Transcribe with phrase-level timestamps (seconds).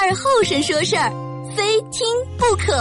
[0.00, 1.10] 二后生说事儿，
[1.54, 2.06] 非听
[2.38, 2.72] 不可。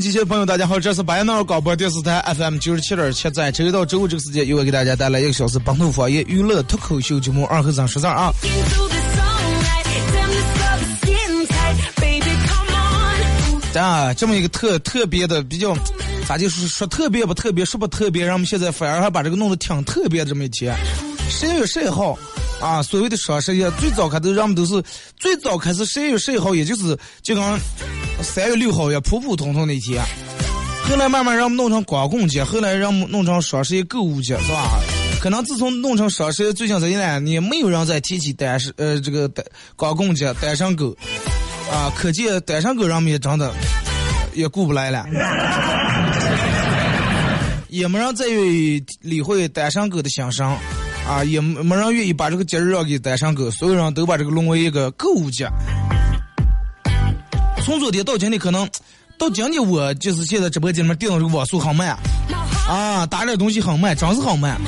[0.00, 8.32] 机器朋友，大家好，这是白闹广播电视台 FM 九十七点七，在周一到周五这个时间，又会给大家带来一个小时本土方言娱乐脱口秀节目《二和尚说事儿》啊。
[13.74, 15.76] 啊，这么一个特特别的比较，
[16.26, 20.76] 咋就是说特别不特别，说不特别，让我们现在反而还把这个弄得挺特别的这么一天。
[21.30, 22.18] 十一月十一号
[22.60, 24.82] 啊，所谓的双十一，最早开头人们都是
[25.16, 27.60] 最早开始十一月十一号，也就是就跟
[28.20, 30.02] 三月六号也普普通通的一天。
[30.88, 34.80] 后来慢慢让我们弄成光棍节，后来让我们弄成双十一购物节，是吧？
[35.20, 39.44] 可能自从弄成双十一，最近这一两年，没有人再提起单身呃这个单
[39.76, 40.96] 光棍节、单身狗
[41.70, 43.52] 啊，可见单身狗人们也真的
[44.34, 45.06] 也顾不来了，
[47.68, 50.56] 也没人再愿意理会单身狗的心声
[51.08, 55.48] 啊，也没没人愿意把这个节日要给带上狗，所有人都把这个沦为一个购物节。
[57.64, 58.68] 从昨天到今天，可能
[59.18, 61.96] 到今天我就是现在直播间里面订的这个网速很慢
[62.68, 64.60] 啊，打点东西很慢，真是很慢。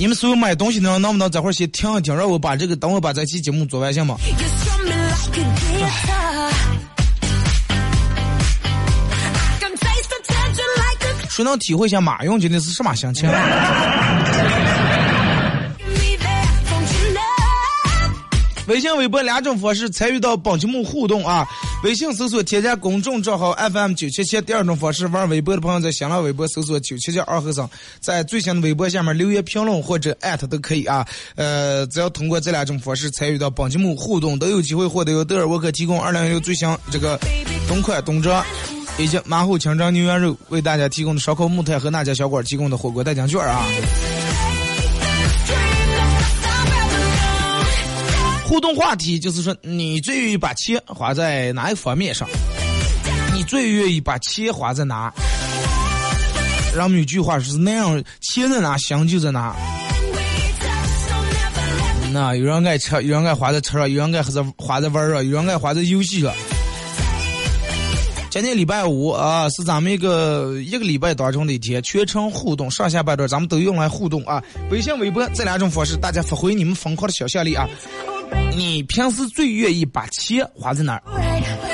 [0.00, 4.16] 你们所有买东西的人，能不能这会儿先听一听，让我把这个等我把这期节目做完行吗
[11.30, 13.30] 谁能体会一下马云今天是什么心情？
[18.72, 21.46] 微信、微博两种方式参与到本节目互动啊！
[21.84, 27.68] 微信搜索添加公众账号 FM 九七七，第二种方式玩微博的朋友在新浪微博搜索九七七二和尚，
[28.00, 31.06] 在最新的微博下面留言评论或者艾特都可以啊。
[31.34, 37.20] 呃，只要通过这两种方式参与到本节目互动，都有机会获得由德尔沃克提供二零一六最新这个
[37.68, 38.42] 冬款冬装
[38.98, 43.66] 以及马虎清蒸牛羊肉为大家提供的烧烤木炭和那家小馆提供的火锅代金券啊。
[48.52, 52.28] 互动话题就是说，你最愿意把钱花在哪一方面上？
[53.32, 55.10] 你最愿意把钱花在哪？
[56.76, 59.56] 让我们有句话是那样，钱在哪，香就在哪。
[62.12, 66.30] 那有人爱车，有人爱花在车上，有人爱在花在玩儿上，有人爱花在游戏上。
[68.28, 74.42] 今天礼拜五啊，是咱们一个一个礼拜当中的一天，全程互动，上下半段咱们都用来互动啊。
[74.70, 77.66] 微信、微博这两种方式，大家发挥你们疯狂的想象力啊！
[78.56, 81.71] 你平时最愿意把钱花在哪儿？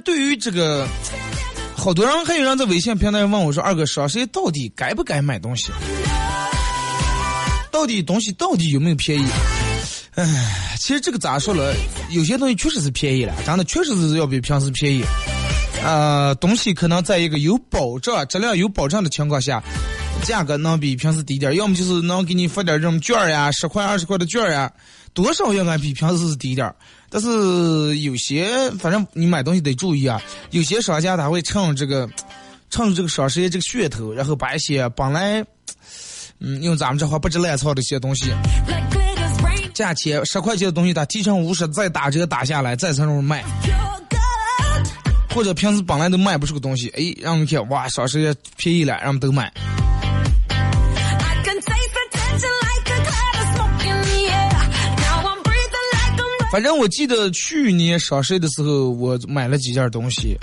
[0.00, 0.86] 对于这个，
[1.76, 5.72] 好多人还有人在微信平台问我说：“二哥，双十一到底该不该买东西？
[7.70, 9.26] 到底东西到底有没有便宜？”
[10.16, 11.74] 唉，其实这个咋说了，
[12.10, 15.04] 有些东西确实是便宜了，真的确实是要比平时便宜。
[15.82, 19.62] 呃，东西可能在一个有保障、质量有保障的情况下，
[20.24, 24.70] 价格能比平时低点，要么就是能给你发点儿这种券呀，十块、二十块的券呀，
[25.14, 26.74] 多少应该比平时是低点儿。
[27.10, 32.08] 但是有些，反正你买东西得注意啊，有些商家他会趁这个，
[32.70, 35.44] 趁这个双十一这个噱头，然后把一些本来，
[36.38, 38.30] 嗯，用咱们这话不知烂草的一些东西，
[39.74, 43.44] 价钱十块钱的东西，他提成五十，再打折打下来，再从那卖。
[45.34, 49.52] 或者平时本来都卖不出个东西，哎，让我们看哇，双十一便宜了，让我们都买。
[56.50, 60.36] 反正我记得去年双十一的时候，我买了几件东西，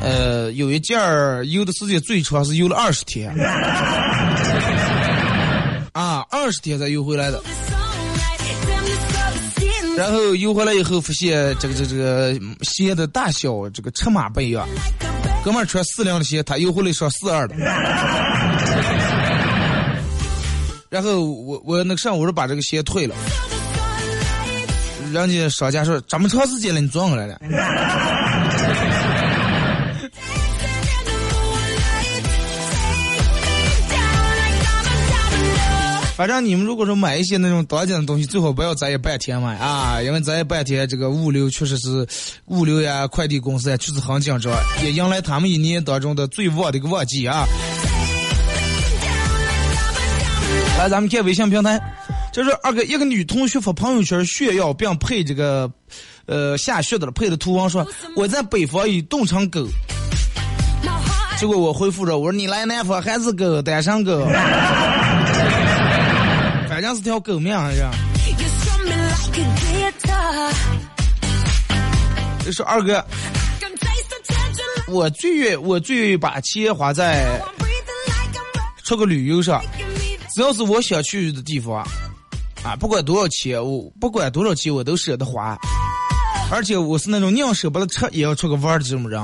[0.00, 3.34] 呃，有一件儿邮的时间最长是邮了二十天，
[5.92, 7.42] 啊，二十天才邮回来的。
[9.96, 14.68] 然后邮回来以后，发现这个这个这个鞋的大小这个尺码不一样，
[15.44, 17.56] 哥们儿穿四零的鞋，他邮回来双四二的。
[20.88, 23.14] 然后我我那个上午是把这个鞋退了，
[25.12, 27.38] 人家商家说这么长时间了，你撞过来了。
[36.16, 42.06] 反正你们如果说买一些那种当季的东西，最好不要在意半天买啊，因为在意半天这个物流确实是
[42.46, 44.52] 物流呀、快递公司呀，确实很紧张，
[44.84, 47.46] 也迎来他们一年当中的最旺的一个旺季啊。
[50.76, 51.80] 来，咱们看微信平台，
[52.32, 55.70] 这是二哥一个女同学发朋友圈炫耀，并配这个
[56.26, 59.66] 呃下雪的了，配的图文说我在北方已冻成狗。
[61.38, 64.26] 结果我回复着我说你来南方还是狗，单身狗。
[66.68, 67.68] 反正是条狗命啊！
[67.72, 67.80] 这
[72.44, 73.04] 这是二哥，
[74.86, 77.40] 我最愿我最愿意把钱花在
[78.84, 79.60] 出个旅游上，
[80.34, 81.84] 只要是我想去的地方，
[82.62, 85.56] 啊，不管多少钱，我不管多少钱我都舍得花，
[86.50, 89.20] 而且我是那种宁舍不得吃也要出个弯的这种人。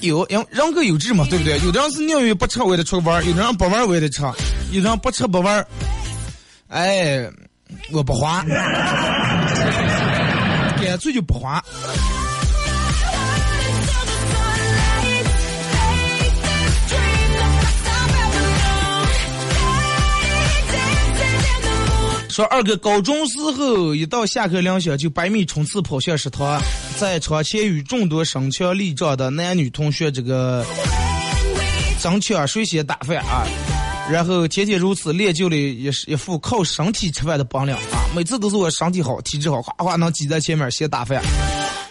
[0.00, 1.56] 有，人人各有志嘛，对不对？
[1.60, 4.22] 有的人是宁愿不吃我也得出个弯，有的人不玩我也得吃，
[4.72, 5.64] 有的人不吃不玩，
[6.66, 7.30] 哎，
[7.92, 8.42] 我不花，
[10.82, 11.62] 干脆就不花。
[22.32, 26.58] 说二哥高中时候一到下课铃响就百米冲刺跑向食堂，
[26.98, 30.64] 在窗前与众多身强力壮的男女同学这个
[32.00, 33.46] 争抢谁先打饭啊！
[34.10, 38.08] 然后天天如此，练就了一一副靠身体吃饭的本领啊！
[38.16, 41.22] 每次都是我身体好、体质好，哗哗能挤在前面先打饭。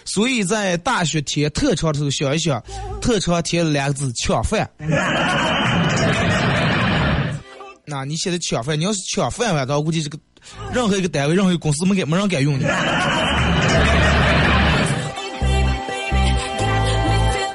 [0.04, 2.60] 所以在大学填特长的时候想一想，
[3.00, 4.68] 特长填了两个字抢饭。
[7.84, 10.18] 那你现在抢饭，你要是抢饭碗，我估计这个
[10.72, 12.64] 任何一个单位、任何一个公司没敢没人敢用 你。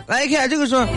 [0.07, 0.87] 来看这个说，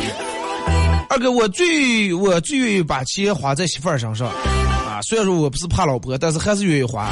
[1.09, 5.01] 二哥，我最我最愿意把钱花在媳妇儿身上啊。
[5.03, 7.09] 虽然说我不是怕老婆，但是还是愿意花。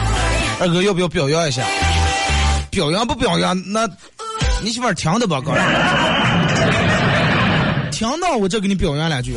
[0.60, 1.62] 二哥要不要表扬一下？
[2.70, 3.60] 表扬不表扬？
[3.72, 3.88] 那
[4.62, 5.52] 你媳妇儿听的吧，哥。
[7.90, 9.34] 听到我这给你表扬两句。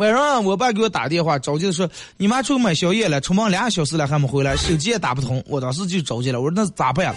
[0.00, 1.86] 晚上我爸给我打电话，着急的说
[2.16, 7.14] ：“你妈出去买宵夜了，出门两个小时了还没回来，手机也打不通。”我当时就着急了，我说：“那咋办？”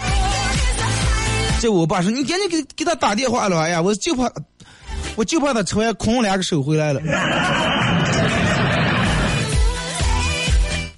[1.62, 4.30] 这我爸说：“你赶紧给给他打电话了。”哎呀，我就怕，
[5.16, 7.00] 我就怕他吃完空两个手回来了。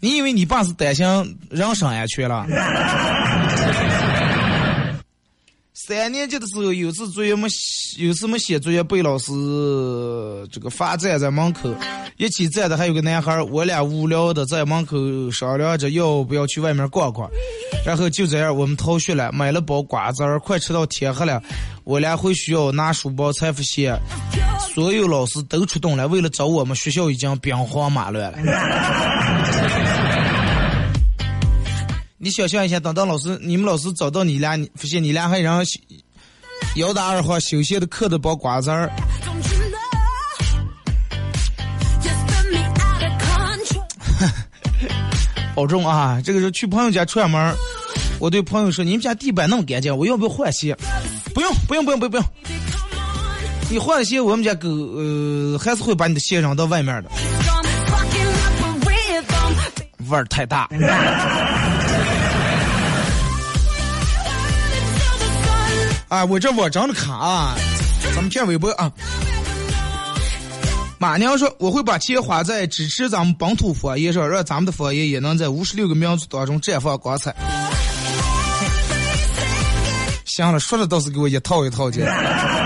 [0.02, 1.06] 你以为你爸是担心
[1.50, 2.44] 人身安全了？
[5.86, 9.30] 三年级的时候，有次作业没写，有次没写作业，被老师
[10.50, 11.72] 这个罚站在门口。
[12.16, 14.96] 一起站的还有个男孩，我俩无聊的在门口
[15.30, 17.30] 商量着要不要去外面逛逛。
[17.84, 21.40] 然后就这样，我们逃学了，买了包瓜子儿，快吃到天黑了。
[21.84, 23.96] 我俩回学校拿书包，才发现
[24.74, 29.85] 所有老师都出动了，为了找我们，学校已经兵荒马乱了。
[32.26, 35.64] 你想象一下，等到老师你们老师找到你俩，你发现你俩还让
[36.74, 38.90] 摇打二号休闲的嗑的包瓜子儿，
[45.54, 46.20] 保重啊！
[46.24, 47.54] 这个是去朋友家串门，
[48.18, 50.76] 我对朋友说：“你们家地板那么干净，我要不要换鞋？”
[51.32, 52.26] 不用，不用，不用，不用，不用。
[53.70, 57.10] 你换鞋，我们家狗呃还是会把你的鞋扔到外面的，
[60.08, 60.68] 味儿太大。
[66.08, 67.56] 啊，我这网长的卡啊，
[68.14, 68.90] 咱们看微博啊。
[70.98, 77.34] 马娘说：“我会把钱花在支持咱们本土方言上，让咱们的方言也能在五十六个民族当中绽放光彩。”
[80.24, 82.65] 行了，说的倒是给我一套一套的。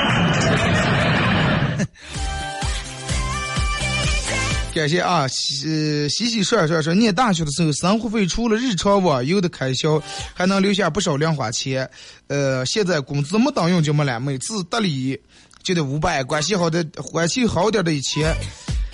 [4.80, 11.86] 感谢啊，洗洗洗涮涮说，念大学的时候，生活费除了日常网游的开销，还能留下不少零花钱。
[12.28, 15.20] 呃，现在工资没当用就没了，每次得礼
[15.62, 16.82] 就得五百，关系好的
[17.12, 18.34] 关系好点的一千，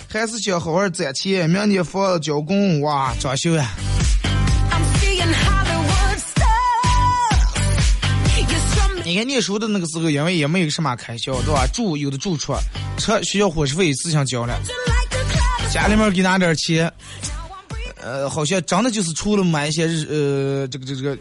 [0.09, 3.73] 还是想好好攒钱，明年房子交工，哇，装修呀。
[9.05, 11.65] 你看念书的那个时候，因为也没有什么开销，对吧？
[11.67, 12.53] 住有的住处，
[12.97, 14.59] 车学校伙食费自行交了.
[15.71, 16.91] 家里面给拿点钱，
[18.01, 21.17] 呃，好像真的就是除了买一些日呃这个这个这个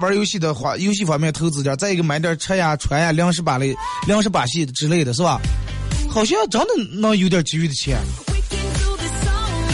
[0.00, 3.74] 玩游戏的话，游戏方面投资点，再一个买点车呀、船呀、粮食把类、
[4.06, 5.40] 粮食把戏之类的，是吧？
[6.10, 7.98] 好像真的能有点积蓄的钱，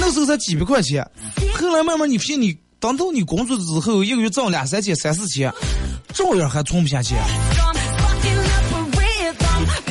[0.01, 1.07] 那时候才几百块钱，
[1.55, 5.53] 后来慢慢你骗你当到你工作之后，一个月挣两三千、三四千，
[6.15, 7.19] 照样还存不下钱。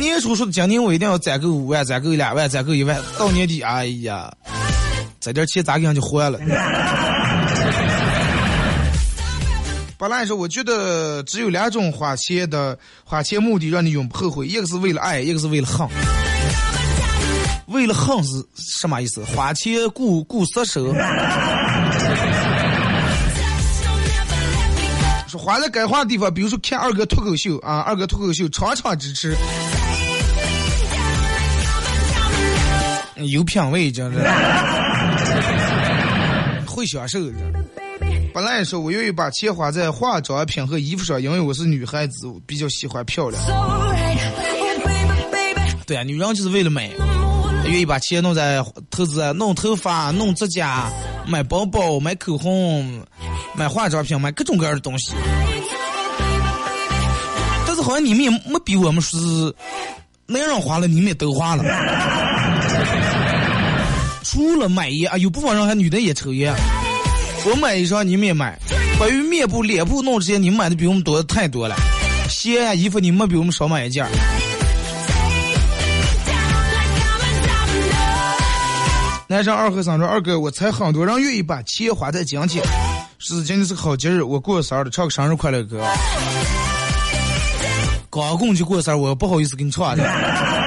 [0.01, 4.29] 年初说的今年我一定要攒够五万，攒够两万，攒够一万，到年底，哎呀，
[5.19, 6.39] 这点钱咋给人就还了？
[9.97, 15.87] 本来说，我觉得只有两种花钱的花钱目的让你永不后悔，一个是为了爱，一个是为了恨。
[17.67, 19.23] 为了恨是什么意思？
[19.23, 20.91] 花钱顾顾色手，
[25.27, 29.37] 说花在该花的地方，比如说看二哥脱口秀啊，二哥脱口秀场场支持，
[33.27, 34.19] 有品味，真是
[36.65, 37.33] 会享受的。
[38.33, 43.43] 本来说我愿意把钱花在化妆品和衣服上，因为我是女孩子，我比较喜欢漂亮。
[43.43, 44.33] So right.
[44.33, 44.41] Oh.
[45.85, 46.93] 对啊，女人就是为了美，
[47.65, 50.89] 愿意把钱弄在投资弄头发、弄指甲、
[51.27, 53.05] 买包包、买口红、
[53.53, 55.13] 买化妆品、买各种各样的东西。
[57.67, 59.17] 但是好像你们也没比我们是
[60.25, 61.63] 男人花了，你们也都花了。
[64.31, 66.55] 除了买烟啊，有部分人还女的也抽烟。
[67.45, 68.57] 我买一双，你们也买。
[68.97, 71.75] 关于面部、脸部弄这些，你们买的比我们多的太多了。
[72.29, 74.09] 鞋啊、衣服，你们比我们少买一件儿。
[79.27, 82.63] 男生二和三说：“二哥，我猜很多人愿意把钱花在金钱。
[83.19, 85.85] 是今天是个好节日，我过生日，唱个生日快乐歌。
[88.09, 90.60] 刚过去过生日，我不好意思给你唱的。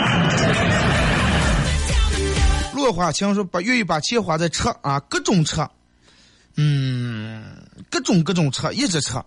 [2.85, 5.67] 落花情说把愿意把钱花在车啊，各种车，
[6.57, 7.43] 嗯，
[7.91, 9.25] 各种各种车，一直车，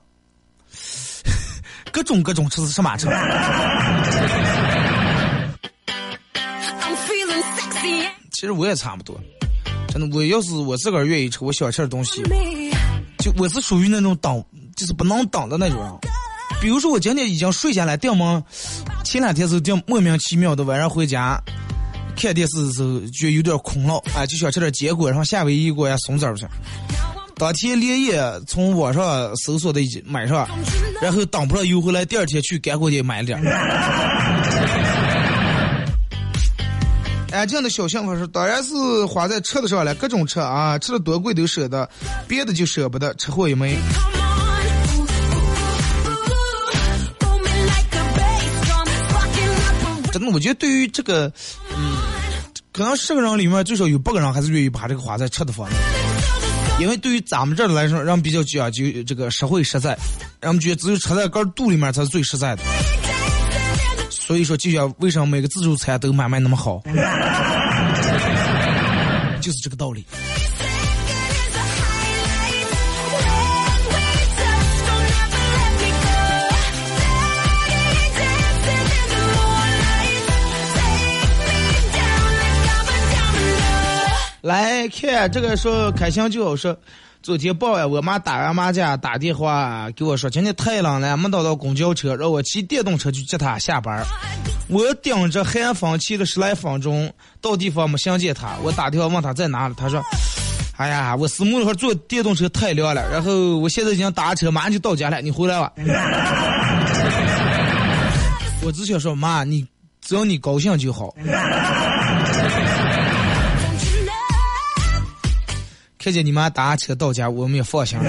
[1.91, 3.09] 各种各种车是什么车？
[8.31, 9.19] 其实我也差不多，
[9.89, 12.21] 真的，我要是我自个儿愿意吃我想吃的东西，
[13.17, 14.45] 就我是属于那种等，
[14.75, 15.81] 就是不能等的那种。
[15.81, 15.91] 人。
[16.61, 18.43] 比如说我今天已经睡下来，定门，
[19.03, 21.41] 前两天是定莫名其妙的晚上回家
[22.17, 26.45] 看电视的时候，就有点空了，哎，就想吃点坚果，然后夏威夷果呀、松子儿去。
[27.35, 30.49] 当天连夜从网上搜索的买上，
[30.99, 33.43] 然后等不了邮回来，第二天去干货店买点儿。
[37.31, 38.73] 安静的小幸福说，当然是
[39.05, 41.87] 花在吃的上了，各种吃啊，吃的多贵都舍得，
[42.27, 43.77] 别的就舍不得，吃货一枚。
[50.19, 51.31] 那，我觉得对于这个，
[51.75, 51.97] 嗯，
[52.71, 55.77] 可能十个人里面最少有八个人还是愿意把这个花在吃的方面，
[56.79, 59.97] 因为对于咱们这儿来说，人比较讲究这个实惠实在，
[60.41, 62.63] 人们觉得只有吃在个肚里面才是最实在的。
[64.09, 66.81] 所以说，就像为什么每个自助餐都买卖那么好，
[69.41, 70.05] 就是这个道理。
[84.47, 86.73] 来看这个说开心就好说，
[87.21, 94.01] 昨天傍晚我妈打完麻将打电话给我说，今天太冷了，没找到公交车，让我骑电动车去接她下班。
[94.69, 97.11] 我顶着寒风骑了十来分钟，
[97.41, 100.01] 到地方没相见她，我打电话问她在哪了，她说
[100.77, 105.69] ：“哎呀，我私募那会坐电动车太凉了，然后我现在已经打车，马上就到家了，你回来吧。
[108.63, 109.67] ”我只想说妈，你
[109.99, 111.13] 只要你高兴就好。
[115.97, 118.05] 看见你妈打车到家，我们也放心了。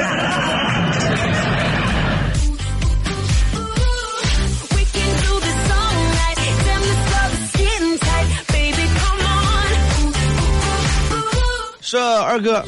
[11.80, 12.62] 说二哥，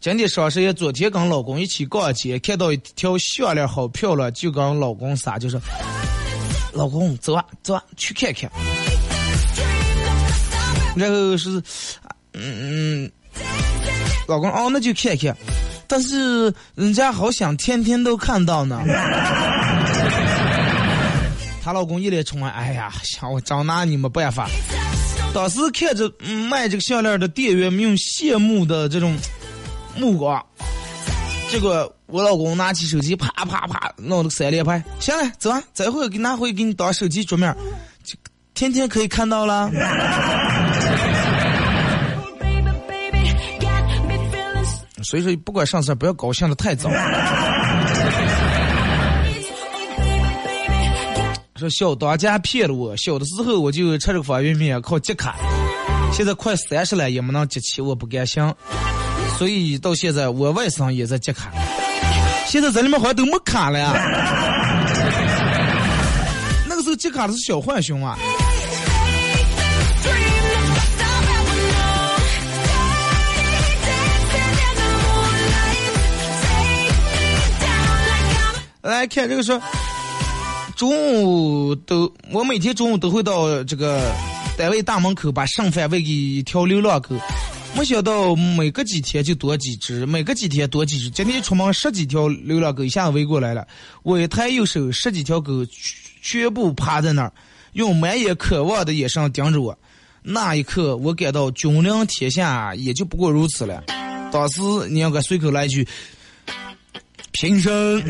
[0.00, 5.56] 今天双十一，昨天跟老公一起逛街，看到一条项链好漂亮，就跟老公撒，就是
[6.72, 8.50] 老公走啊走啊去看看。
[10.96, 11.62] 然后是
[12.34, 13.12] 嗯嗯，
[14.26, 15.36] 老公哦，那就看看，
[15.86, 18.80] 但是人家好想天天都看到呢。
[21.62, 24.48] 她老公一脸宠爱，哎呀，想我找拿你没办法。
[25.32, 29.16] 当时看着嗯卖这个项链的店员们用羡慕的这种
[29.96, 30.44] 目光，
[31.50, 34.82] 结果我老公拿起手机，啪啪啪弄了个三连拍。
[35.00, 37.56] 行了，走啊，这会给拿回给你当手机桌面，
[38.52, 39.70] 天天可以看到了。
[45.20, 46.90] 所以说，不管上事不要高兴的太早。
[51.56, 55.36] 说小当家骗了我，小的时候我就吃这个方便面靠集卡，
[56.12, 58.42] 现在快三十了也没能集齐，我不甘心，
[59.38, 61.52] 所以到现在我外甥也在集卡，
[62.46, 63.92] 现在这里面好像都没卡了呀。
[66.68, 68.18] 那个时候集卡的是小浣熊啊，
[78.84, 79.58] 来看这个说，
[80.76, 84.12] 中午都我每天中午都会到这个
[84.58, 87.16] 单位大门口把剩饭喂给一条流浪狗，
[87.74, 91.08] 没想到每隔几天就多几只，每隔几天多几只。
[91.08, 93.66] 今天出门十几条流浪狗一下子围过来了，
[94.02, 97.32] 我一抬右手，十几条狗全全部趴在那儿，
[97.72, 99.78] 用满眼渴望的眼神盯着我。
[100.20, 103.82] 那一刻，我感到君临天下也就不过如此了。
[104.30, 104.60] 当时
[104.90, 105.86] 你应该随口来一句
[107.34, 108.02] ：“平生。”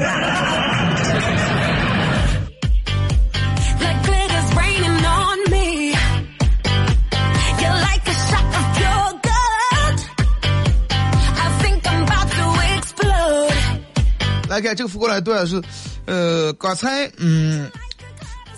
[14.47, 15.61] 来看这个发过来段是，
[16.07, 17.69] 呃，刚才嗯，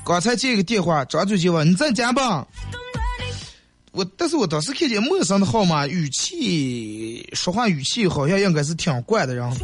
[0.04, 2.46] 刚才接一个电话，张嘴就问你在家吧？
[3.92, 9.56] 我但是我当时看见陌生的号码，语气说话语气好像应该是挺怪的，然后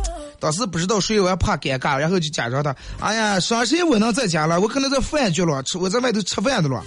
[0.42, 6.82] 当时不知道谁，我还怕尴尬，然后就假装他，哎呀，双十一我能在家了，我可能在饭局了，吃我在外头吃饭的了，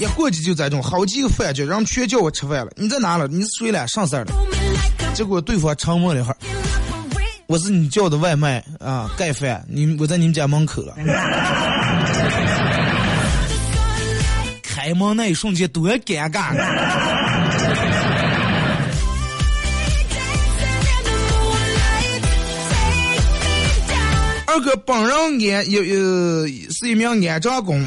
[0.00, 3.28] 一过去就这种好几个饭局，然后全叫我吃饭了，你在哪了？
[3.28, 3.86] 你是谁了？
[3.86, 4.32] 上事儿了？
[5.14, 6.36] 结果对方沉默了一会儿。
[7.46, 10.94] 我是你叫的外卖啊，盖饭，你我在你们家门口了。
[14.64, 16.52] 开门那一瞬间多尴尬
[24.52, 27.80] 二哥本人安有有是一名安装工，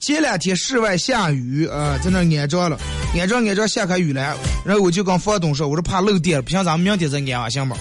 [0.00, 2.76] 前两天室外下雨啊、在那安装了，
[3.14, 7.76] 安装安装下开雨了，然后我就跟房东说，我说怕漏电，不行咱们明天再安啊，行吗？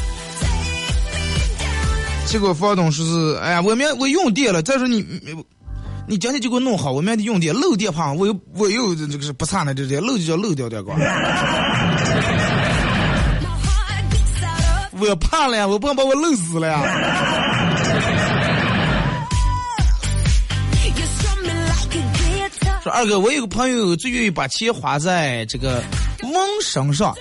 [2.28, 5.36] 结果房东说是，哎呀，我明我用电了，再说你你
[6.08, 10.96] 你今天就给我弄好，我明天用电，漏电怕我又我又这个是不差呢，这这漏就叫漏掉点光。
[15.00, 16.82] 我怕了呀，我怕把我漏死了呀。
[22.84, 25.84] 说二哥，我有个朋友最愿意把钱花在这个
[26.24, 26.34] 网
[26.64, 27.14] 身上，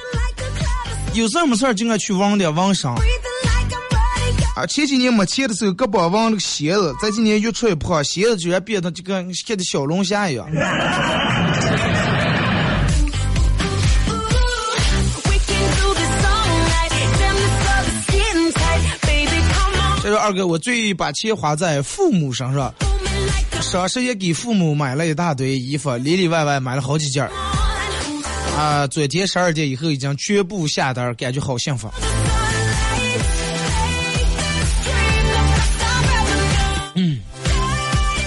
[1.15, 2.95] 有事儿没事儿就爱去网点网上。
[4.55, 10.49] 啊，前几年没钱的时候，胳膊忘那个鞋子，这几年越出越胖，鞋子居然变得就跟现在小龙虾一样。
[20.09, 22.73] 这说二哥，我最把钱花在父母身上，
[23.61, 27.31] 双十一给父母买了一大堆衣服，里里外外买了好几件儿。
[28.57, 31.91] 啊，昨天十二点以后已经全部下单，感觉好幸福。
[36.95, 37.19] 嗯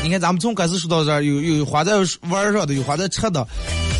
[0.04, 1.94] 你看，咱们从开始说到这儿，有有花在
[2.30, 3.48] 玩儿上的，有花在吃的，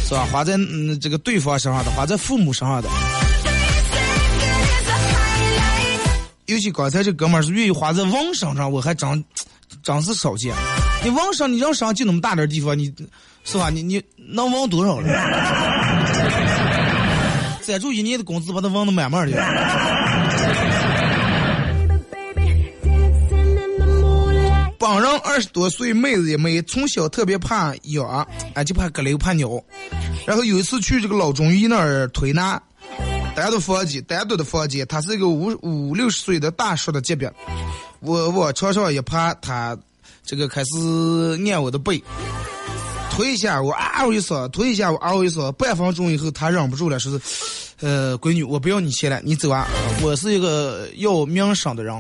[0.08, 0.28] 是吧？
[0.32, 2.88] 花在嗯这个对方身上的，花在父母身上的。
[6.52, 9.24] 尤其刚才这哥们儿是愿意花在网身上，我还真
[9.82, 10.54] 真是少见。
[11.02, 12.94] 你网上，你人生就那么大点地方，你
[13.46, 13.70] 是吧？
[13.70, 15.08] 你你能网多少了？
[17.64, 19.38] 攒住一年的工资，把它网的满满的。
[24.78, 29.50] 本人二十多岁妹子也没，从小特别怕痒，啊就怕搁溜怕鸟。
[30.28, 32.62] 然后有一次去这个老中医那儿推拿，
[33.36, 37.32] 单独房间，单独的房间，他是一个五五六十岁的大叔的级别。
[38.00, 39.78] 我往床上一趴，他
[40.24, 40.70] 这个开始
[41.50, 42.04] 按我的背，
[43.12, 47.22] 推一下我啊我一声，推一下我啊我一声，半分钟以后他忍不住了，说是，
[47.80, 49.68] 呃，闺女，我不要你钱了，你走啊，
[50.02, 51.96] 我是一个要名声的人。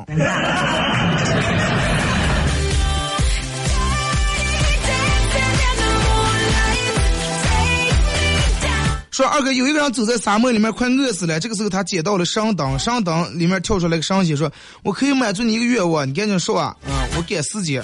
[9.21, 11.39] 说二哥有一个人走在沙漠里面，快饿死了。
[11.39, 14.51] 这个时候他捡到了上当，上当里面跳出来个神仙，说
[14.83, 16.75] ：“我可以满足你一个愿望，你赶紧说啊！
[16.87, 17.83] 啊，我赶时间。”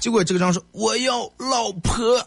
[0.00, 2.24] 结果这个人说：“我要老婆。”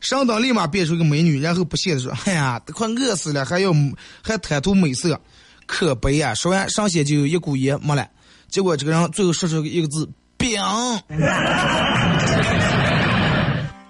[0.00, 3.74] 上当立马变出一个美女，然后不屑的说：“哎呀，都快饿死了，还要
[4.22, 5.20] 还贪图美色，
[5.66, 8.06] 可悲呀！”说完，上仙就一股烟没了。
[8.48, 10.56] 结果这个人最后说出一个字：“饼。”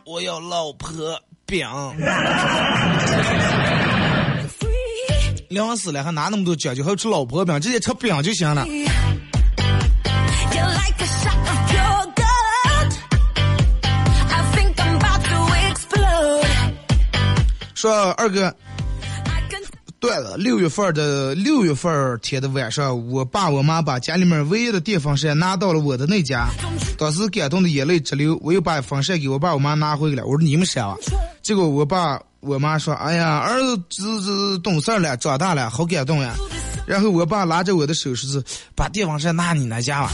[0.07, 1.69] 我要老婆饼。
[5.51, 8.67] 凉死了，还拿那么多讲究，还要吃老婆饼，直接吃饼就行了。
[17.75, 18.55] 说二哥
[20.05, 26.47] 对了，六月份的六月份天的晚上，我爸我妈把家里面唯一的电风扇拿到了我的那家，
[26.99, 30.27] 当时感动的眼泪直流，我又把风扇给我爸我妈拿回来了。
[30.27, 30.95] 我说你们扇啊，
[31.41, 36.35] 结果我爸我妈说：“哎呀，儿子这这懂事了，长大了，好感动呀。”
[36.87, 38.45] 然后我爸拉着我的手说是
[38.77, 40.11] 把电风扇拿你那家吧。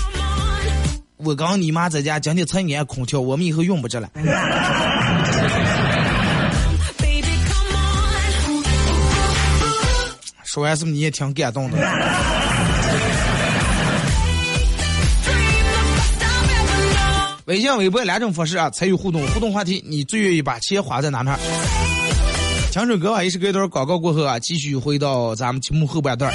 [1.17, 4.09] 我刚你妈在家今天才安空调，我们以后用不着了。
[10.53, 11.79] 说完是不是你也挺感动的？
[17.45, 21.39] 微信、微博两种方式啊参与互动，互动话题你最愿意把钱花在哪哪儿？
[22.73, 26.33] 听首歌吧，也是隔一段广告过后啊，继续回到咱们节目后半段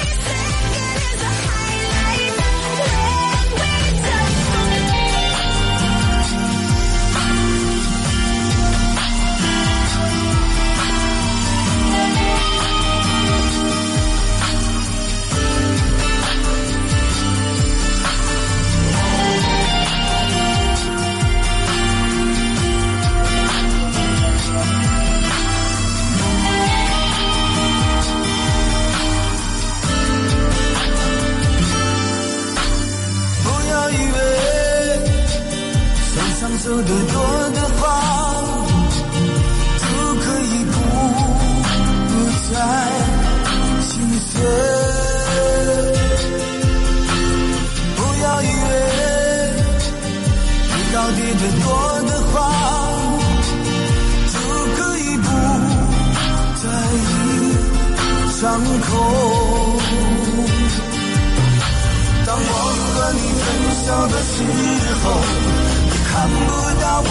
[67.02, 67.10] 我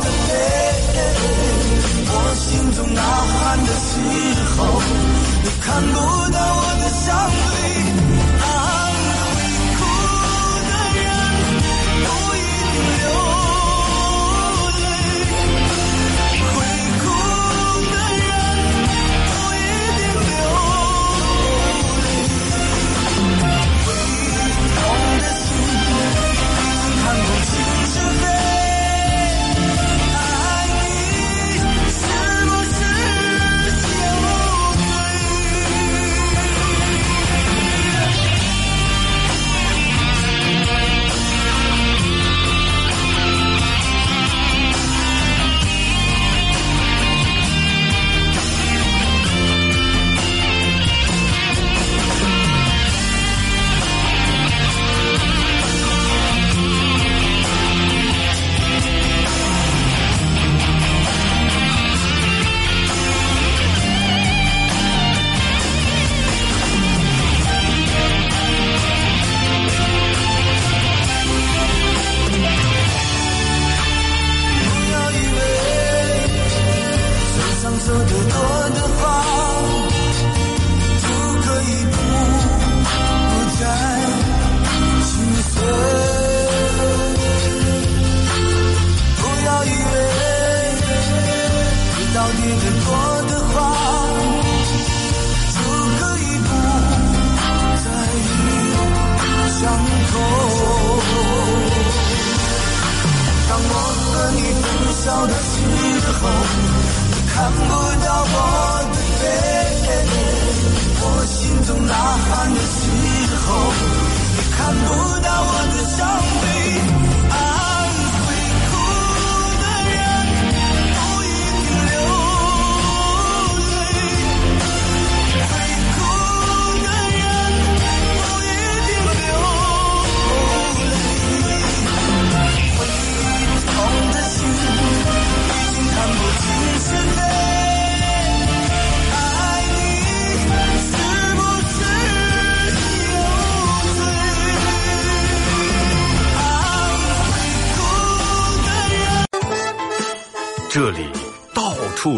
[0.00, 0.32] 的泪；
[2.08, 3.90] 我心中呐喊的时
[4.56, 4.58] 候，
[5.42, 5.94] 你看不
[6.32, 7.04] 到我的伤
[7.52, 7.65] 悲。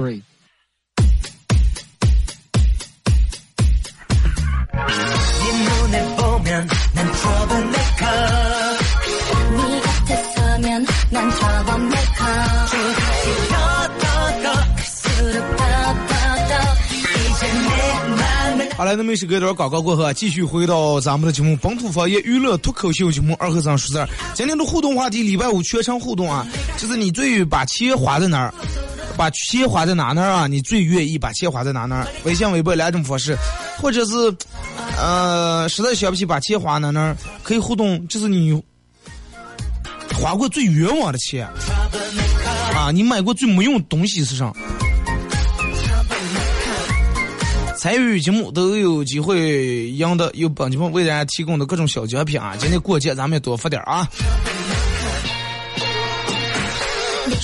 [0.00, 0.22] 을
[18.76, 24.08] 好来，那么是隔一段广告过后啊，继续回到咱们的节目《本土方言娱乐脱口秀》节目二和尚说事儿。
[24.32, 26.46] 今天的互动话题，礼拜五全程互动啊，
[26.78, 28.54] 就是你最把钱花在哪儿，
[29.20, 30.46] 把钱花在哪哪儿啊？
[30.46, 32.06] 你最愿意把钱花在哪哪儿？
[32.24, 33.36] 微信、微博两种方式，
[33.76, 34.12] 或者是
[34.96, 38.58] 呃，实在想不起把钱花哪哪儿，可以互动，就是你
[40.14, 41.46] 花过最冤枉的钱
[42.74, 44.50] 啊，你买过最没用的东西是啥？
[47.76, 52.56] 参与节目都有机会赢得由本节目为大家提供的各种小奖品啊！
[52.58, 54.08] 今天过节咱们也多发点啊。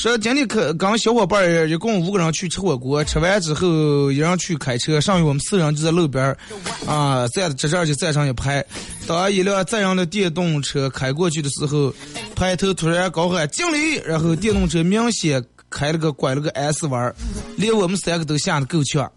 [0.06, 6.38] 说今天可跟小伙伴儿一共五个人去吃火锅，吃完之后一人去开车，剩余我们四人就在路边儿
[6.86, 8.64] 啊站在这这儿就站上一排。
[9.04, 11.92] 当一辆这样的电动车开过去的时候，
[12.36, 17.12] 排头突然高喊“敬礼”，然后电动车明显开了个拐了个 S 弯儿，
[17.56, 19.10] 连我们三个都吓得够呛。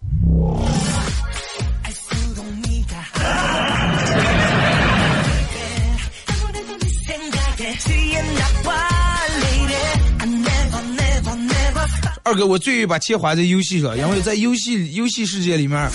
[12.30, 15.90] 二哥，我最愿意把钱花在游戏上，因为在游戏游戏世界里面，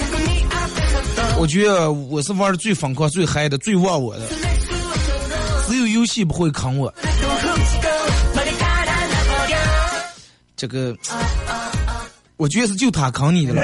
[1.39, 4.27] 我觉得我是玩的最疯狂、最嗨的、最忘我的，
[5.65, 6.93] 只有游戏不会坑我。
[10.57, 10.93] 这个，
[12.35, 13.61] 我觉得是就他坑你的了。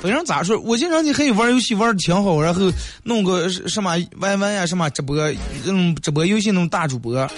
[0.00, 5.18] 反正咋说，我经常你可以玩游戏玩的挺好，然后弄个什么 YY 呀、什么直播，
[5.66, 7.28] 嗯，直播游戏那种大主播。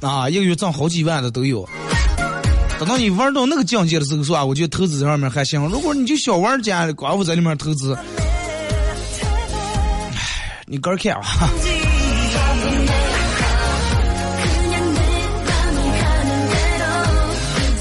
[0.00, 1.68] 啊，一个月挣好几万的都有。
[2.78, 4.44] 等到你玩到那个境界的时候，是吧？
[4.44, 5.66] 我觉得投资这方面还行。
[5.68, 7.96] 如果你就小玩家，光我在里面投资，
[10.14, 11.48] 唉，你个儿看吧。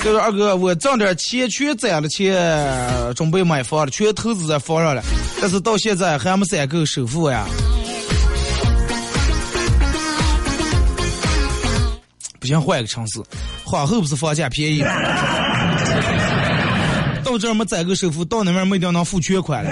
[0.02, 5.04] 就是二哥，我挣点钱，全攒了钱，准备买房了，全投资在房上了，
[5.42, 7.46] 但是到现在还没攒够首付呀。
[12.46, 13.20] 不行，换个城市。
[13.64, 14.90] 皇后不是房价便宜吗？
[17.26, 19.72] 到这儿没攒够首付，到那边没一定能付全款了。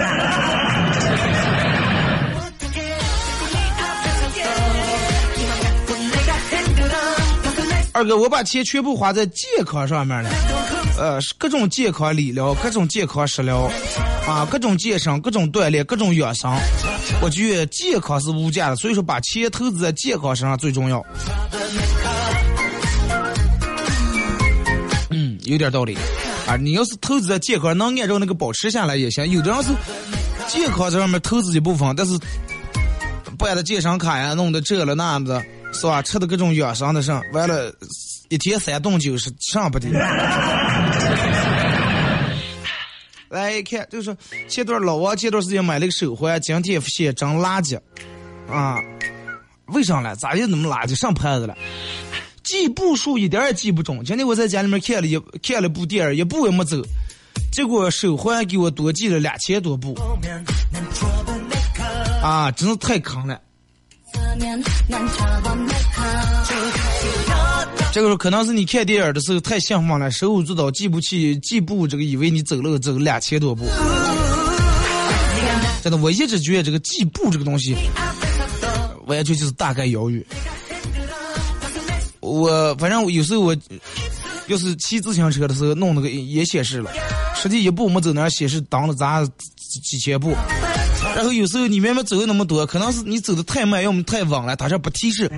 [7.92, 10.28] 二哥，我把钱全部花在健康上面了，
[10.98, 13.70] 呃，各种健康理疗，各种健康食疗，
[14.26, 16.52] 啊，各种健身，各种锻炼，各种养生。
[17.22, 21.00] 我觉得健康是无价的，所以说把钱投资在健康身上最重要。
[25.54, 25.96] 有点道理。
[26.46, 29.26] 啊，你要是投资在健康，能按照那个保持下来也行。
[29.30, 29.70] 有的人是
[30.46, 32.18] 健康这上面投资一部分，但是
[33.38, 36.02] 办的健身卡呀，弄的这了那的，是吧？
[36.02, 37.72] 吃的各种养生的上，完了，
[38.28, 39.88] 一天三顿酒是上不的。
[43.30, 44.14] 来一看，就是
[44.46, 47.80] 前段老王前段时间买了个手环，今天发现真垃圾，
[48.48, 48.78] 啊，
[49.68, 50.14] 为啥呢？
[50.16, 50.94] 咋就那么垃圾？
[50.94, 51.56] 上牌子了？
[52.44, 54.04] 记步数一点也记不准。
[54.04, 56.76] 今天我在家里面看了一看了部电影，一步也没走，
[57.50, 59.98] 结果手环给我多记了两千多步，
[62.22, 63.40] 啊，真是太坑了。
[67.92, 73.64] 这个时候可能是你看电影的时候太兴奋了，手舞足蹈，记不起记步，这个以为你走了走两千多步。
[75.82, 77.74] 真的，我一直觉得这个记步这个东西，
[79.06, 80.22] 完全就是大概遥远。
[82.24, 83.56] 我反正我有时候我
[84.46, 86.90] 要是骑自行车的时候弄那个也显示了，
[87.36, 89.24] 实际一步我们走那显示挡了咱
[89.82, 90.34] 几千步。
[91.14, 95.30] 然后有时候你明明走的那么多，可能是你走的太慢，要么太稳了，它这不提示。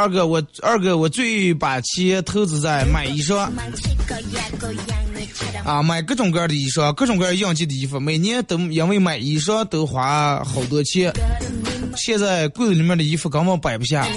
[0.00, 3.50] 二哥，我二哥，我最把钱投资在买衣裳，
[5.62, 11.12] 啊，买各种各样的衣裳，各种各样样季的衣服，每年都因为买衣裳都花好多钱。
[11.96, 14.08] 现在柜子里面的衣服根本摆不下，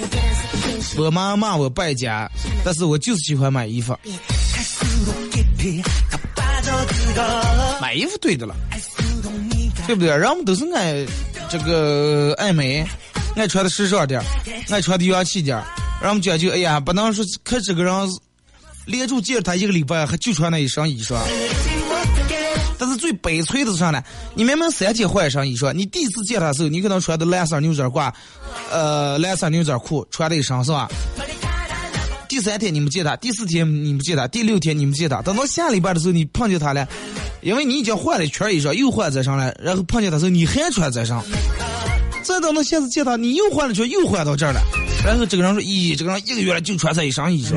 [0.96, 2.30] 我妈骂我败家，
[2.64, 3.94] 但是我就是喜欢买衣服。
[7.78, 8.56] 买衣服对的了，
[9.86, 10.16] 对不对？
[10.16, 11.04] 人们都是爱
[11.50, 12.86] 这个爱美，
[13.36, 14.24] 爱穿的时尚点儿，
[14.70, 15.64] 爱穿的洋气点儿。
[16.00, 17.92] 让我们讲究，哎呀，不能说看这个人
[18.84, 21.16] 连住见他一个礼拜，还就穿那一身衣裳。
[22.76, 24.02] 但是最悲催的是啥呢？
[24.34, 28.12] 你明明三天换一身衣裳，你第一次见他的时候，你可能穿的蓝色牛仔褂，
[28.70, 30.88] 呃，蓝色牛仔裤，穿的一身是吧？
[32.28, 36.86] 第三天你们见他，第四天你们见他，第六天你们见他，等到下礼拜的时候你碰见他了，
[37.42, 41.24] 因为你已经换了一圈衣裳，又换在上了，然后碰见他时候你还穿在上，
[42.24, 44.60] 再等到下次见他，你又换了圈，又换到这儿了，
[45.04, 47.50] 然后这个人说：“咦，这个人一个月了就穿这一身衣裳。”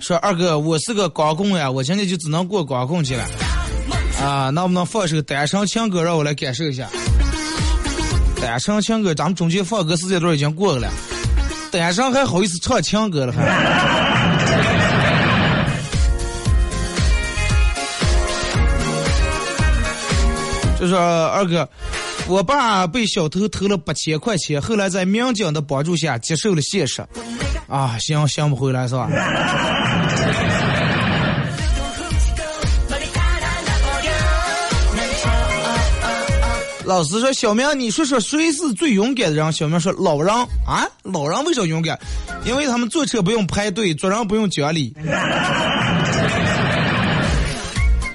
[0.00, 3.26] 说二哥，我是个光棍呀，我现在就只能过光棍去了。
[4.22, 6.88] 啊，能不能放首单身情歌让我来感受一下？
[8.40, 10.88] 单身情歌，咱们中间放歌时间段已经过了，
[11.70, 13.42] 单身还好意思唱情歌了还？
[20.78, 21.68] 就说二哥，
[22.28, 27.04] 我爸被小偷偷了八千块钱，后来在民警的帮助下接受了现实。
[27.66, 29.08] 啊，行，想不回来是吧？
[36.88, 40.34] 老师说：“小明，你说说谁是最勇敢的人？”小明说：“老人
[40.66, 42.00] 啊，老人为啥勇敢？
[42.46, 44.94] 因为他们坐车不用排队，坐人不用讲理。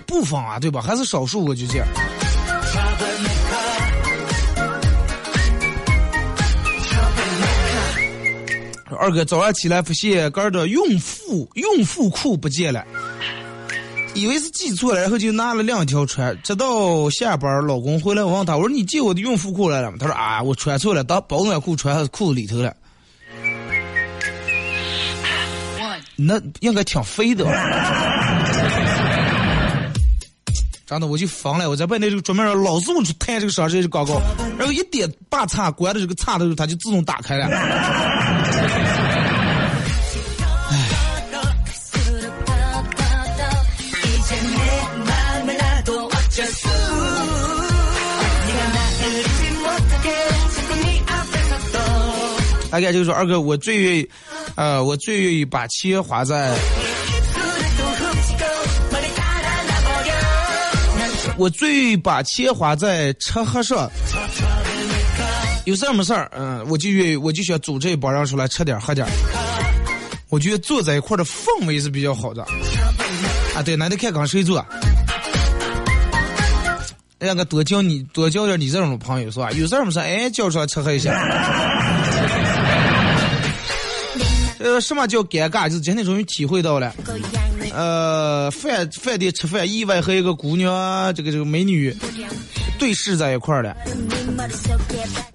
[0.08, 0.82] 不妨啊，对吧？
[0.82, 1.88] 还是少数，我就这样。
[9.00, 12.84] 二哥早上起来发现哥的孕妇孕妇裤不见了，
[14.16, 16.40] 以为是记错了，然后就拿了两条穿。
[16.44, 19.98] 直到下班，老公回来，我问他，我说你借我的孕妇裤来了吗？
[20.00, 22.76] 他说啊，我穿错了，当保暖裤穿裤子里头了。
[26.16, 27.44] 那应该挺肥的。
[30.86, 34.22] 真的，我就疯了，我在外面这个桌面上老是我去弹这个上这个广告，
[34.60, 37.48] 然后一点把叉关的这个插头，它就自动打开了。
[52.74, 54.10] 大概就是说，二哥，我最愿意，
[54.56, 56.58] 呃，我最愿意把钱花在，
[61.38, 63.88] 我最把钱花在吃喝上。
[65.66, 69.06] 有事儿没事儿，嗯，我就愿意，我就想组织一帮人出来吃点喝点。
[70.30, 72.42] 我觉得坐在一块的氛围是比较好的。
[73.54, 74.66] 啊，对，那得看跟谁坐。
[77.20, 79.52] 让个多交你多交点你这种朋友是吧？
[79.52, 81.12] 有事儿没事儿，哎，叫出来吃喝一下。
[84.64, 85.68] 呃，什么叫尴尬？
[85.68, 86.96] 就是今天终于体会到了。
[87.74, 91.94] 呃，饭饭店吃饭，意外和一个姑娘，这个这个美女
[92.80, 93.76] 对视在一块儿了。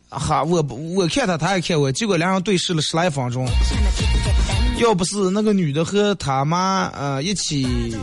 [0.09, 3.47] 哈，我我看她，她也看我，结果两人对视了十来分钟。
[4.79, 7.95] 要不是那个女的和他妈呃一起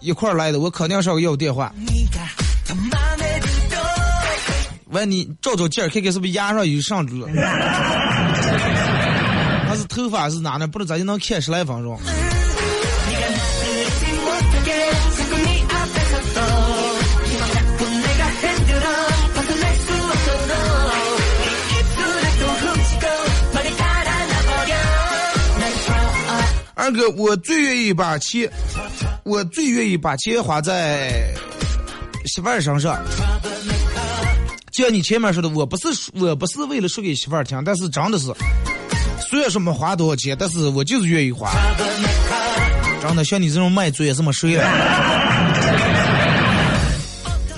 [0.00, 1.74] 一块儿来的，我肯定上个要电话。
[4.90, 7.26] 问你照照镜儿，看看是不是牙上有上珠。
[9.98, 10.66] 头发是哪呢？
[10.68, 11.98] 不知道咋就能看十来分钟。
[26.74, 28.48] 二哥，我最愿意把钱，
[29.24, 31.34] 我最愿意把钱花在
[32.24, 32.96] 媳妇儿身上。
[34.72, 38.32] 就像你前面说的，我不是我不是为了说给媳妇儿听，但是真的是，
[39.28, 41.52] 虽然说没花多少钱，但是我就是愿意花。
[43.02, 44.64] 真的，像你这种卖嘴也是没睡了。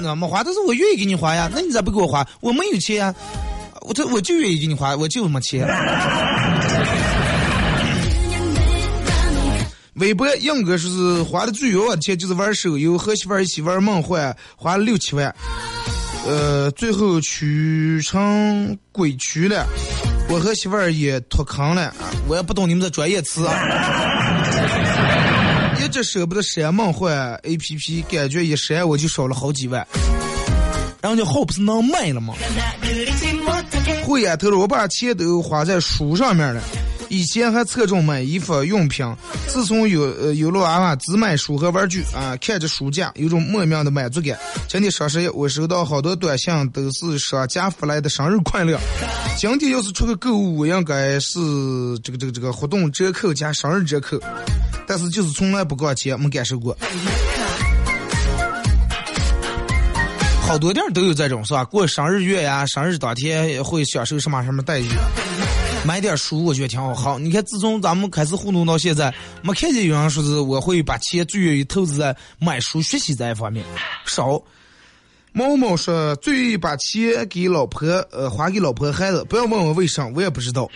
[0.03, 1.49] 我没花，但是我愿意给你花呀。
[1.55, 2.27] 那你咋不给我花？
[2.41, 3.15] 我没有钱呀，
[3.83, 5.65] 我这我就愿意给你花，我就没钱。
[9.95, 15.33] 微博应哥说是花的最冤枉钱就是玩手游，和媳妇儿一起玩梦幻，花了六七万，
[16.27, 19.65] 呃，最后取成鬼区了。
[20.33, 21.95] 我和媳妇儿也脱坑了，啊
[22.29, 23.55] 我也不懂你们的专业词啊。
[25.85, 29.85] 一直舍不得删梦幻 A P P，感觉一删我就少了好几万。
[31.03, 32.35] 然后就号不是能卖了吗？
[34.05, 36.63] 慧眼头了，我把钱都花在书上面了。
[37.11, 39.05] 以前还侧重买衣服用品，
[39.49, 44.39] 自从有呃有了娃娃，只买书和玩具啊，看着书架有种莫名的满足感。
[44.69, 48.79] 今天双十一，我收到好多短信，都是商家发来的生日快乐。
[49.37, 51.41] 今天要是出个购物，我应该是
[52.05, 54.17] 这个这个这个活动折扣加生日折扣，
[54.87, 56.79] 但是就是从来不逛街，没感受过。
[60.47, 61.65] 好多店都有这种是吧？
[61.65, 64.87] 过生日月呀，生日当天会享受什么什么待遇。
[65.91, 66.95] 买点书，我觉得挺好。
[66.95, 69.13] 好，你看，自从咱们开始互动到现在，
[69.43, 73.65] 没看见有人说是我会把钱最愿意投资在买书、学习这一方面。
[74.07, 74.41] 少。
[75.33, 79.25] 某某说最愿意把钱给老婆，呃，花给老婆孩子。
[79.29, 80.71] 不要问我为啥，我也不知道。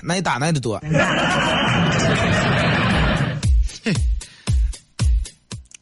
[0.00, 0.80] 那你打那的多。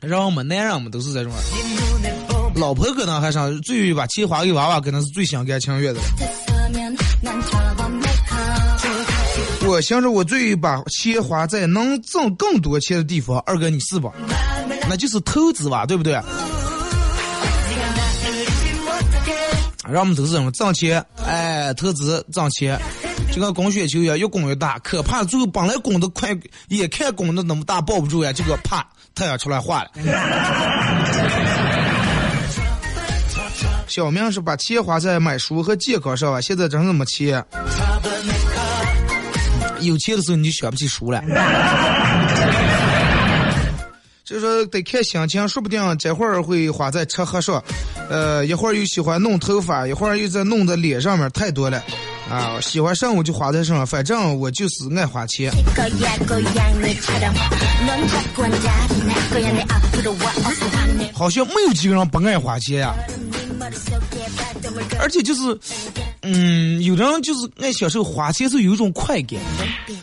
[0.00, 2.54] 让我们男人们都是这种人。
[2.54, 6.00] 老婆可能还上最愿意把钱花给娃娃，可能是最心甘情愿的。
[9.72, 13.38] 我想着我最把钱花在能挣更多钱的地方。
[13.46, 14.12] 二哥，你是吧？
[14.86, 16.12] 那就是投资吧，对不对？
[19.90, 22.78] 让我们都是这么挣钱，哎，投资挣钱，
[23.32, 25.24] 就跟滚雪球一样，越滚越大，可怕！
[25.24, 26.36] 最后本来滚得快，
[26.68, 29.90] 眼看滚得那么大，抱不住呀，这个啪，太阳出来化了。
[33.86, 37.42] 小明是把钱花在买书和健康上啊，现在真是没钱。
[39.83, 41.22] 有钱的时候你就想不起书了。
[44.24, 47.62] 就是说得看心情，说不定这会儿会花在吃喝上，
[48.09, 51.83] 呃，一会儿又喜欢弄头发，一会儿又在弄在脸上面，太多了。
[52.30, 55.53] 啊，喜欢上我就花在上，反正我就是爱花钱。
[61.12, 62.95] 好像没有几个人不爱花钱呀、
[64.98, 65.58] 而且就是，
[66.22, 69.38] 嗯，有的人就是爱享受花钱是有一种快感，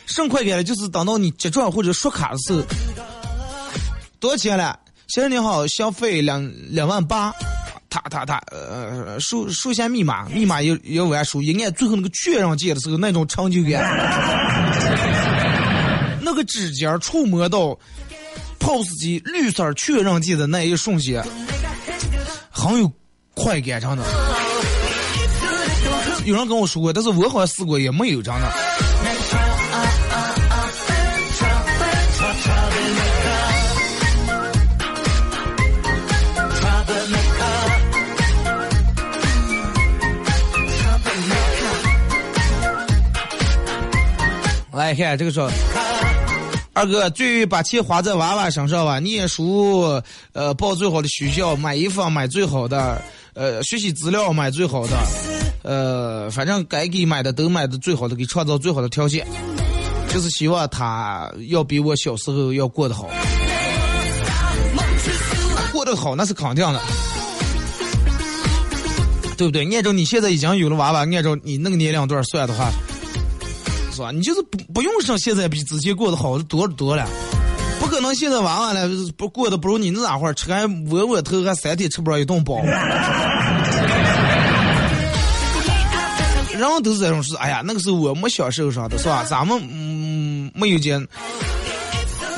[0.06, 0.64] 什么快感呢？
[0.64, 2.62] 就是等到你结账或者刷卡的时候，
[4.20, 4.78] 多少钱了？
[5.08, 7.34] 先生你好，消费两两万八，
[7.90, 13.82] 他他他，呃，输输下密码，密码也也完输，一按最后那个确认键的时候，那种成就感，
[16.22, 17.78] 那个指尖触摸到
[18.60, 21.24] POS 机绿色确认键的那一瞬间，
[22.52, 22.92] 很有
[23.40, 24.04] 快感，真的。
[26.26, 28.42] 有人跟我说过，但是我好像试过也没有，真的。
[44.74, 45.50] 来看这个说，
[46.74, 53.02] 二哥最把钱花在娃娃身上吧，念书，呃，报最好的学校，买衣服买最好的，
[53.40, 54.98] 呃，学习资料买最好的，
[55.64, 59.26] 呃，反正该给买的都买的最好的，给创造最好的条件，
[60.14, 63.10] 就是希望他要比我小时候要过得好，
[65.72, 66.82] 过得好那是肯定的。
[69.38, 69.74] 对不对？
[69.74, 72.70] 按照你现在已经有了娃娃，按照你那个年龄段算的话，
[73.94, 74.12] 是吧？
[74.12, 77.08] 你就是不不用上现在比之前过得好的多多了，
[78.00, 78.88] 可能现在娃娃呢
[79.18, 82.56] 不过得不如你那会儿吃还窝窝头还三天吃不上一顿饱。
[86.54, 89.26] 人都是这种事，哎呀，那个时候我没享受上的是吧？
[89.26, 91.06] 咱们嗯没有经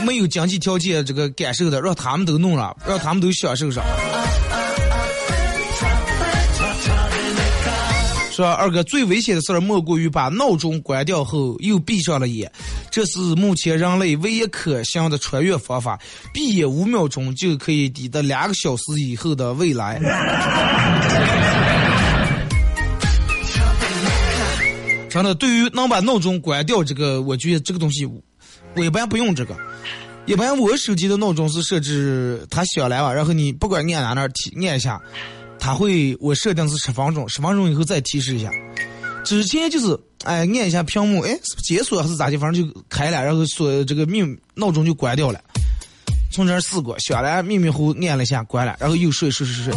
[0.03, 3.84] 没有经济条件这个感受的，让他们都弄了，让他们都享受上。
[8.32, 12.49] 说二哥最危险的事儿莫过于把闹钟关掉后又闭上了眼，
[12.89, 15.99] 这是目前人类唯一可行的穿越方法。
[16.34, 19.99] 闭眼五秒钟就可以抵达两个小时以后的未来。
[25.09, 29.53] 真的，对于能把闹钟关掉这个，我觉得这个东西，我一般不用这个。
[30.25, 35.01] 一般我手机的闹钟是设置它响了吧，然后你不管按哪哪提按一下。
[35.64, 38.49] 它会，我设定是十分钟，十分钟以后再提示一下。
[39.24, 42.36] 之前就是，哎，按一下屏幕，哎，是解锁还是咋地？
[42.36, 45.39] 反正就开了，然后锁这个命闹钟就关掉了。
[46.32, 49.74] 从这儿试过，下来，迷迷糊糊按了一下，关了，然后又睡睡睡睡，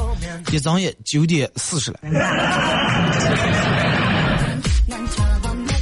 [0.52, 1.98] 一睁眼九点四十了。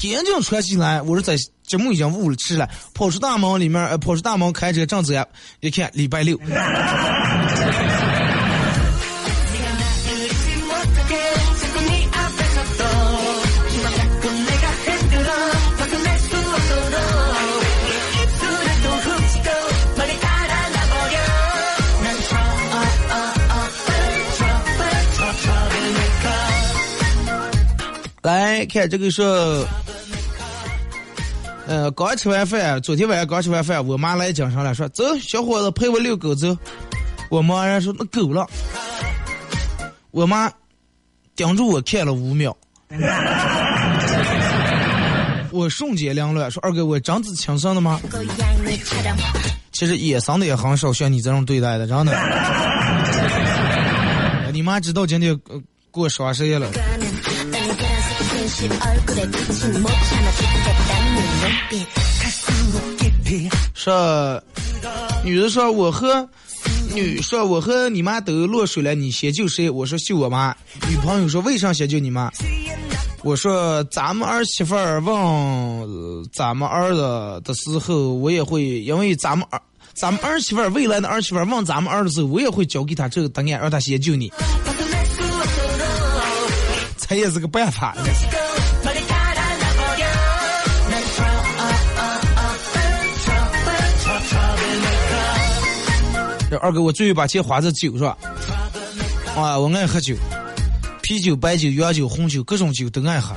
[0.03, 5.14] 眼睛穿起来，我是在节目已经误了吃了，跑出大门里面，呃，跑出大门开车正走，
[5.61, 6.36] 一看礼拜六。
[28.22, 29.66] 来看这个说，
[31.66, 36.56] 呃，刚吃完饭，昨天晚上刚吃完饭，我妈来讲上了，说走，小伙子陪我遛狗走。
[37.28, 38.46] 我妈人说那狗了，
[40.12, 40.48] 我妈
[41.34, 42.56] 盯住我看了五秒，
[45.50, 48.00] 我瞬间凉了，说二哥，我长子亲生的吗？
[49.72, 52.16] 其实野生的也很少像你这种对待的，真的。
[54.52, 55.60] 你妈知道今天呃
[55.90, 56.70] 过双十一了。
[63.74, 64.42] 说，
[65.24, 66.28] 女的说我和
[66.94, 69.68] 女说我和你妈都落水了，你先救谁？
[69.68, 70.55] 我说救我妈。
[70.88, 72.30] 女朋友说为啥先救你妈？
[73.24, 79.61] 我说咱们儿媳妇儿问咱们儿子的时候，我也会因为咱们儿
[79.94, 84.32] 咱们儿媳妇儿未来的儿媳妇儿问咱们儿的时候，我也会教给他这个答案，让他先救你。
[87.09, 87.94] 这也是个办法。
[96.59, 98.16] 二哥，我最近把钱花在酒上。
[99.36, 100.14] 啊，我爱喝酒，
[101.03, 103.34] 啤酒、白酒、洋酒、红酒，各种酒都爱喝。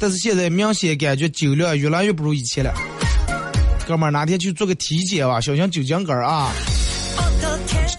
[0.00, 2.74] 但是现在明显感觉酒量越来越不如以前了。
[3.86, 6.50] 哥们儿，哪天去做个体检吧，小心酒精肝啊！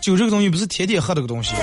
[0.01, 1.53] 酒这个东西不是天天喝这个东西。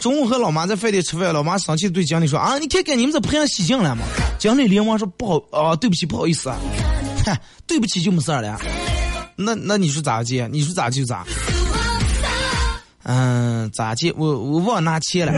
[0.00, 4.04] 中午和老妈在饭店吃饭，老妈生气对经理说：“啊，你看看你们这培养洗净了吗？”
[4.38, 6.58] 经理连忙说：“不好啊，对不起，不好意思啊。”
[7.24, 8.58] 哼，对不起就没事了。
[9.36, 10.48] 那那你说咋接？
[10.50, 11.24] 你说咋就咋？
[13.04, 14.12] 嗯，咋接？
[14.16, 15.32] 我我忘拿钱了，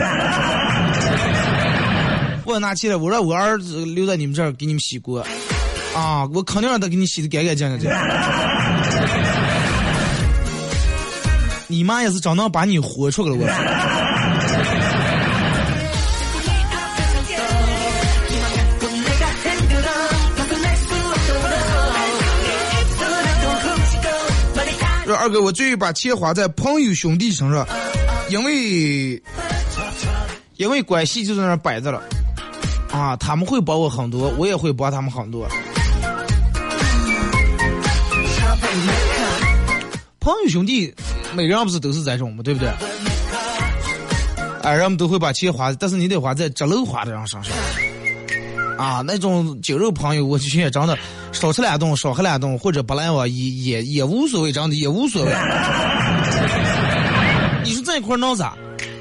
[2.45, 2.97] 忘拿钱了。
[2.99, 5.25] 我让我儿子留在你们这儿给你们洗锅，
[5.95, 7.95] 啊，我肯定让他给你洗的干干净净的。
[11.67, 14.04] 你妈也是真能把你活出来了，我。
[25.25, 27.67] 二哥，我最近把钱花在朋友兄弟身上，
[28.29, 29.19] 因为
[30.57, 31.99] 因为关系就在那摆着了，
[32.91, 35.47] 啊，他们会帮我很多，我也会帮他们很多。
[40.19, 40.93] 朋友兄弟，
[41.33, 42.69] 每个人不是都是这种嘛，对不对？
[44.61, 47.51] 哎，人们都会把钱花，但是你得花在值漏花的人身上。
[48.77, 50.95] 啊，那种酒肉朋友，我就觉得真的
[51.35, 55.31] 少吃两顿，少喝两顿，或者不来往也也也无所谓，真的也无所谓。
[57.63, 58.53] 你说在一块儿闹咋？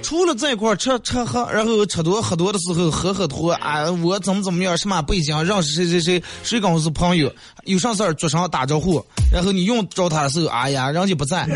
[0.03, 7.32] 除了在一块吃吃喝，然后吃多喝多的时候喝喝多啊，我怎么怎么样，什么背景，认识谁谁谁，谁跟我是朋友，
[7.64, 11.47] 有啥事儿桌上打招呼，然后你用着他的时候，哎呀，人家不在。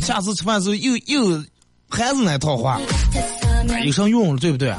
[0.00, 1.42] 下次吃饭的时候又又
[1.88, 2.78] 还是那套话，
[3.68, 4.72] 哎有啥用了，对不对？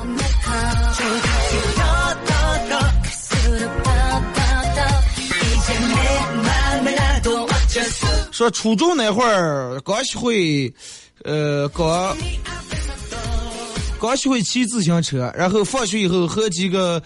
[8.34, 10.74] 说初中那会儿刚学会，
[11.24, 12.18] 呃，刚
[14.02, 17.00] 刚学会骑自行车，然后放学以后和几个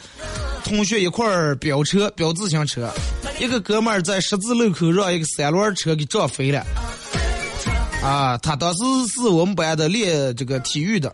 [0.63, 2.89] 同学一块儿飙车，飙自行车，
[3.41, 6.65] 一个哥们儿在十字路口让一个三轮车给撞飞了。
[8.01, 8.79] 啊，他当时
[9.13, 11.13] 是我们班的练这个体育的，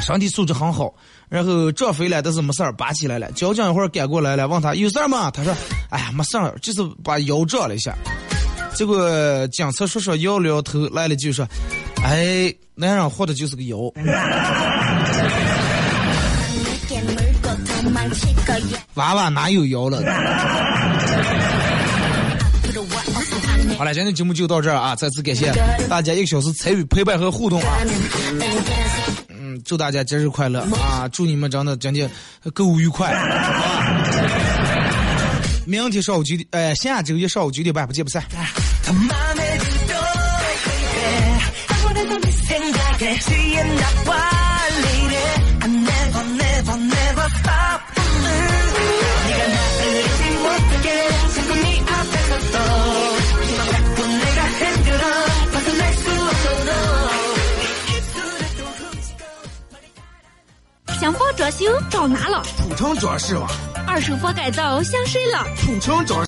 [0.00, 0.94] 身体素质很好，
[1.28, 3.30] 然后撞飞了，但是没事儿，拔起来了。
[3.32, 5.30] 交警一会儿赶过来了，问他有事儿吗？
[5.30, 5.54] 他说
[5.90, 7.94] ：“哎呀，没事儿，就是把腰撞了一下。”
[8.78, 11.44] 结果警察叔叔摇了摇头，来了句说
[12.04, 13.76] ：“哎，男人活的就是个腰。”
[18.94, 20.00] 娃娃哪有腰了？
[23.76, 24.94] 好了，今天节目就到这儿啊！
[24.94, 25.52] 再次感谢
[25.88, 27.78] 大家一个小时参与陪伴和互动啊！
[29.30, 31.08] 嗯，祝大家节日快乐啊！
[31.12, 32.08] 祝你们真的今天
[32.54, 34.04] 购物愉快啊！
[35.66, 38.22] 明天上午九点，哎，下周一上午九点半不见不散。
[61.00, 62.42] 想房装修找哪了？
[62.58, 63.48] 土城装饰网，
[63.86, 65.46] 二手房改造想谁了？
[65.60, 66.26] 土城装。